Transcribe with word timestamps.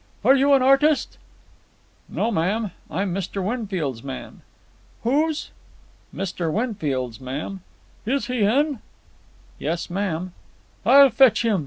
"Are 0.25 0.33
you 0.35 0.53
an 0.53 0.63
artist?" 0.63 1.19
"No, 2.09 2.31
ma'am. 2.31 2.71
I'm 2.89 3.13
Mr. 3.13 3.43
Winfield's 3.43 4.01
man." 4.03 4.41
"Whose?" 5.03 5.51
"Mr. 6.11 6.51
Winfield's, 6.51 7.21
ma'am." 7.21 7.61
"Is 8.07 8.25
he 8.25 8.41
in?" 8.41 8.79
"Yes, 9.59 9.91
ma'am." 9.91 10.33
"I'll 10.87 11.11
fetch 11.11 11.43
him. 11.43 11.59